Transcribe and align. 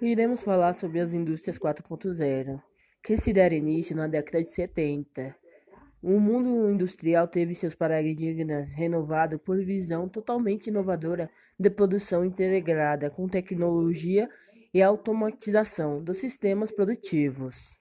Iremos 0.00 0.42
falar 0.42 0.72
sobre 0.72 0.98
as 0.98 1.12
indústrias 1.12 1.58
4.0, 1.58 2.60
que 3.02 3.16
se 3.16 3.32
deram 3.32 3.56
início 3.56 3.94
na 3.94 4.08
década 4.08 4.42
de 4.42 4.48
70. 4.48 5.34
O 6.02 6.18
mundo 6.18 6.68
industrial 6.70 7.28
teve 7.28 7.54
seus 7.54 7.74
paradigmas 7.74 8.68
renovados 8.70 9.40
por 9.40 9.56
visão 9.64 10.08
totalmente 10.08 10.66
inovadora 10.66 11.30
de 11.58 11.70
produção 11.70 12.24
integrada 12.24 13.10
com 13.10 13.28
tecnologia 13.28 14.28
e 14.74 14.82
automatização 14.82 16.02
dos 16.02 16.16
sistemas 16.16 16.72
produtivos. 16.72 17.78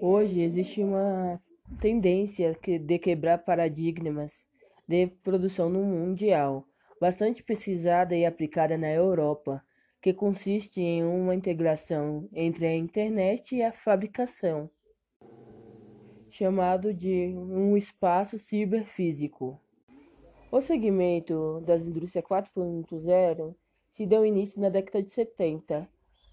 Hoje 0.00 0.40
existe 0.40 0.82
uma 0.82 1.40
tendência 1.80 2.58
de 2.80 2.98
quebrar 2.98 3.38
paradigmas 3.38 4.32
de 4.88 5.06
produção 5.22 5.68
no 5.68 5.84
mundial, 5.84 6.66
bastante 7.00 7.42
pesquisada 7.42 8.16
e 8.16 8.26
aplicada 8.26 8.76
na 8.76 8.90
Europa 8.90 9.62
que 10.06 10.14
consiste 10.14 10.80
em 10.80 11.02
uma 11.02 11.34
integração 11.34 12.28
entre 12.32 12.64
a 12.64 12.76
internet 12.76 13.56
e 13.56 13.62
a 13.64 13.72
fabricação, 13.72 14.70
chamado 16.30 16.94
de 16.94 17.34
um 17.36 17.76
espaço 17.76 18.38
ciberfísico. 18.38 19.60
O 20.52 20.60
segmento 20.60 21.60
das 21.66 21.84
indústrias 21.84 22.24
4.0 22.24 23.52
se 23.90 24.06
deu 24.06 24.24
início 24.24 24.60
na 24.60 24.68
década 24.68 25.02
de 25.02 25.12
70, 25.12 25.88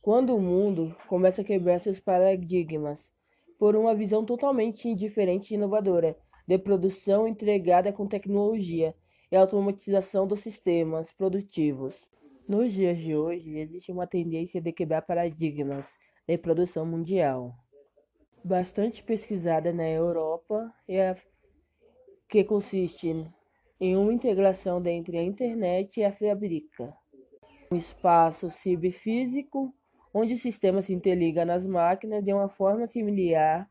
quando 0.00 0.36
o 0.36 0.40
mundo 0.40 0.94
começa 1.08 1.42
a 1.42 1.44
quebrar 1.44 1.80
seus 1.80 1.98
paradigmas 1.98 3.12
por 3.58 3.74
uma 3.74 3.96
visão 3.96 4.24
totalmente 4.24 4.88
indiferente 4.88 5.52
e 5.52 5.56
inovadora 5.56 6.16
de 6.46 6.56
produção 6.56 7.26
entregada 7.26 7.92
com 7.92 8.06
tecnologia 8.06 8.94
e 9.28 9.34
automatização 9.34 10.24
dos 10.24 10.38
sistemas 10.38 11.12
produtivos. 11.12 12.08
Nos 12.48 12.72
dias 12.72 12.98
de 12.98 13.16
hoje, 13.16 13.58
existe 13.58 13.90
uma 13.90 14.06
tendência 14.06 14.60
de 14.60 14.72
quebrar 14.72 15.02
paradigmas 15.02 15.88
de 16.28 16.38
produção 16.38 16.86
mundial, 16.86 17.52
bastante 18.44 19.02
pesquisada 19.02 19.72
na 19.72 19.88
Europa, 19.88 20.72
que 22.28 22.44
consiste 22.44 23.28
em 23.80 23.96
uma 23.96 24.12
integração 24.12 24.80
entre 24.86 25.18
a 25.18 25.24
internet 25.24 25.98
e 25.98 26.04
a 26.04 26.12
fábrica. 26.12 26.96
Um 27.72 27.76
espaço 27.76 28.48
ciberfísico 28.52 29.74
onde 30.14 30.34
o 30.34 30.38
sistema 30.38 30.82
se 30.82 30.94
interliga 30.94 31.44
nas 31.44 31.66
máquinas 31.66 32.24
de 32.24 32.32
uma 32.32 32.48
forma 32.48 32.86
similar 32.86 33.68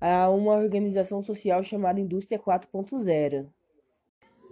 a 0.00 0.28
uma 0.28 0.54
organização 0.54 1.22
social 1.22 1.62
chamada 1.62 2.00
Indústria 2.00 2.36
4.0 2.36 3.48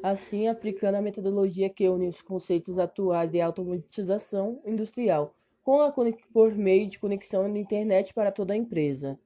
assim 0.03 0.48
aplicando 0.48 0.97
a 0.97 1.03
metodologia 1.03 1.69
que 1.69 1.89
une 1.89 2.09
os 2.09 2.23
conceitos 2.23 2.79
atuais 2.79 3.31
de 3.31 3.41
automatização 3.41 4.61
industrial 4.65 5.34
com 5.62 5.83
a 5.83 5.93
por 6.33 6.55
meio 6.55 6.89
de 6.89 6.98
conexão 6.98 7.51
de 7.53 7.59
internet 7.59 8.15
para 8.15 8.33
toda 8.33 8.55
a 8.55 8.56
empresa, 8.56 9.19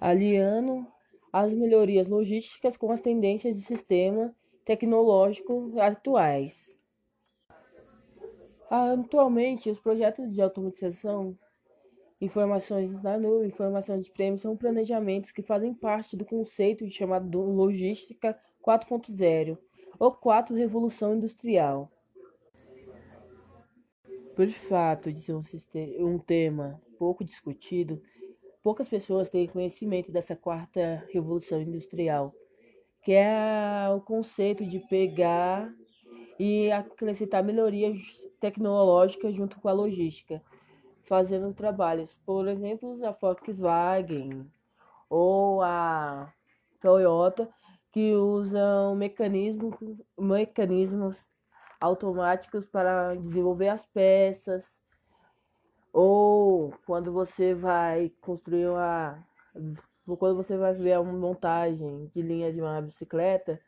aliando 0.00 0.86
as 1.32 1.52
melhorias 1.52 2.08
logísticas 2.08 2.76
com 2.76 2.90
as 2.90 3.00
tendências 3.00 3.56
de 3.56 3.62
sistema 3.62 4.34
tecnológico 4.64 5.74
atuais. 5.80 6.68
Atualmente, 8.70 9.68
os 9.68 9.80
projetos 9.80 10.32
de 10.32 10.40
automatização, 10.40 11.36
informações 12.20 13.02
na 13.02 13.18
nuvem, 13.18 13.48
informação 13.48 13.98
de 13.98 14.10
prêmios 14.10 14.42
são 14.42 14.56
planejamentos 14.56 15.32
que 15.32 15.42
fazem 15.42 15.74
parte 15.74 16.16
do 16.16 16.24
conceito 16.24 16.88
chamado 16.88 17.40
logística 17.40 18.38
4.0 18.64 19.58
ou 19.98 20.12
4 20.12 20.54
Revolução 20.56 21.14
Industrial. 21.14 21.90
Por 24.34 24.48
fato 24.50 25.12
de 25.12 25.20
ser 25.20 25.34
um, 25.34 25.42
sistema, 25.42 26.04
um 26.04 26.18
tema 26.18 26.80
pouco 26.98 27.24
discutido, 27.24 28.00
poucas 28.62 28.88
pessoas 28.88 29.28
têm 29.28 29.46
conhecimento 29.46 30.10
dessa 30.12 30.36
quarta 30.36 31.06
revolução 31.12 31.60
industrial, 31.60 32.34
que 33.02 33.12
é 33.12 33.88
o 33.94 34.00
conceito 34.00 34.64
de 34.64 34.78
pegar 34.78 35.72
e 36.38 36.70
acrescentar 36.72 37.44
melhorias 37.44 37.98
tecnológicas 38.40 39.34
junto 39.34 39.60
com 39.60 39.68
a 39.68 39.72
logística, 39.72 40.42
fazendo 41.02 41.52
trabalhos, 41.52 42.14
por 42.24 42.48
exemplo, 42.48 43.04
a 43.04 43.10
Volkswagen 43.10 44.46
ou 45.08 45.60
a 45.62 46.32
Toyota 46.80 47.52
que 47.92 48.14
usam 48.14 48.94
mecanismo, 48.94 49.76
mecanismos 50.18 51.26
automáticos 51.80 52.66
para 52.66 53.14
desenvolver 53.16 53.68
as 53.68 53.86
peças, 53.86 54.80
ou 55.92 56.72
quando 56.86 57.12
você 57.12 57.54
vai 57.54 58.12
construir 58.20 58.68
uma. 58.68 59.26
Quando 60.18 60.36
você 60.36 60.56
vai 60.56 60.74
ver 60.74 60.98
uma 60.98 61.12
montagem 61.12 62.10
de 62.14 62.22
linha 62.22 62.52
de 62.52 62.60
uma 62.60 62.80
bicicleta, 62.80 63.60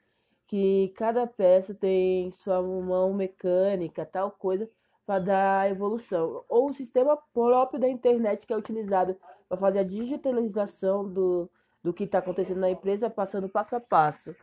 que 0.47 0.89
cada 0.97 1.27
peça 1.27 1.75
tem 1.75 2.31
sua 2.33 2.61
mão 2.63 3.15
mecânica, 3.15 4.05
tal 4.05 4.31
coisa, 4.31 4.69
para 5.07 5.21
dar 5.21 5.71
evolução. 5.71 6.45
Ou 6.49 6.71
o 6.71 6.75
sistema 6.75 7.17
próprio 7.33 7.81
da 7.81 7.89
internet 7.89 8.47
que 8.47 8.53
é 8.53 8.57
utilizado 8.57 9.17
para 9.49 9.59
fazer 9.59 9.81
a 9.81 9.85
digitalização 9.85 11.09
do, 11.09 11.51
do 11.83 11.93
que 11.93 12.05
está 12.05 12.19
acontecendo 12.19 12.61
na 12.61 12.71
empresa, 12.71 13.11
passando 13.11 13.49
passo 13.49 13.77
a 13.77 13.81
passo. 13.81 14.35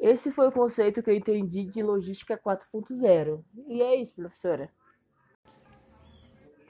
Esse 0.00 0.32
foi 0.32 0.48
o 0.48 0.52
conceito 0.52 1.02
que 1.02 1.10
eu 1.10 1.14
entendi 1.14 1.64
de 1.64 1.82
logística 1.82 2.36
4.0. 2.36 3.44
E 3.68 3.82
é 3.82 3.96
isso, 3.96 4.14
professora. 4.14 4.70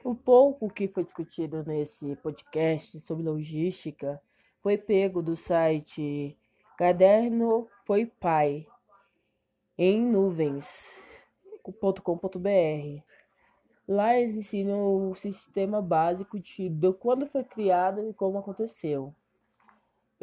O 0.03 0.13
pouco 0.13 0.69
que 0.69 0.87
foi 0.87 1.03
discutido 1.03 1.63
nesse 1.63 2.15
podcast 2.17 2.99
sobre 3.01 3.23
logística 3.23 4.21
foi 4.61 4.77
pego 4.77 5.21
do 5.21 5.37
site 5.37 6.37
Caderno 6.77 7.67
Foi 7.85 8.05
Pai 8.05 8.67
em 9.77 10.05
nuvens.com.br. 10.05 13.01
Lá 13.87 14.17
eles 14.17 14.35
ensinam 14.35 15.09
o 15.09 15.15
sistema 15.15 15.81
básico 15.81 16.39
de 16.39 16.69
quando 16.99 17.27
foi 17.27 17.43
criado 17.43 18.09
e 18.09 18.13
como 18.13 18.37
aconteceu. 18.37 19.13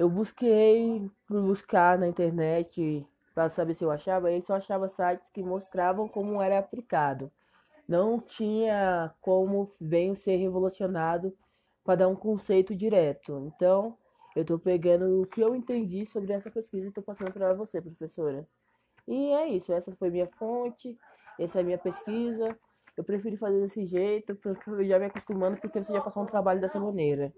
Eu 0.00 0.08
busquei 0.08 1.10
buscar 1.28 1.98
na 1.98 2.08
internet 2.08 3.06
para 3.34 3.50
saber 3.50 3.74
se 3.74 3.84
eu 3.84 3.90
achava, 3.90 4.32
e 4.32 4.40
só 4.40 4.54
achava 4.54 4.88
sites 4.88 5.28
que 5.28 5.42
mostravam 5.42 6.08
como 6.08 6.40
era 6.40 6.58
aplicado. 6.58 7.30
Não 7.86 8.18
tinha 8.18 9.12
como 9.20 9.70
bem 9.78 10.14
ser 10.14 10.36
revolucionado 10.36 11.36
para 11.84 11.96
dar 11.96 12.08
um 12.08 12.16
conceito 12.16 12.74
direto. 12.74 13.52
Então, 13.54 13.94
eu 14.34 14.40
estou 14.40 14.58
pegando 14.58 15.20
o 15.20 15.26
que 15.26 15.42
eu 15.42 15.54
entendi 15.54 16.06
sobre 16.06 16.32
essa 16.32 16.50
pesquisa 16.50 16.86
e 16.86 16.88
estou 16.88 17.04
passando 17.04 17.30
para 17.30 17.52
você, 17.52 17.78
professora. 17.78 18.48
E 19.06 19.32
é 19.32 19.48
isso, 19.48 19.70
essa 19.70 19.94
foi 19.96 20.08
minha 20.08 20.28
fonte, 20.38 20.96
essa 21.38 21.58
é 21.58 21.60
a 21.60 21.64
minha 21.64 21.76
pesquisa. 21.76 22.56
Eu 22.96 23.04
prefiro 23.04 23.36
fazer 23.36 23.60
desse 23.60 23.84
jeito, 23.84 24.34
porque 24.36 24.70
eu 24.70 24.82
já 24.82 24.98
me 24.98 25.04
acostumando, 25.04 25.60
porque 25.60 25.82
você 25.82 25.92
já 25.92 26.00
passou 26.00 26.22
um 26.22 26.26
trabalho 26.26 26.58
dessa 26.58 26.80
maneira. 26.80 27.30